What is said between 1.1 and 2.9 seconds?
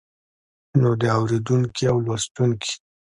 اوريدونکي او لوستونکي